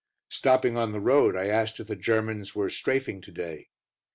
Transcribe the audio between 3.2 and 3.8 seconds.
to day.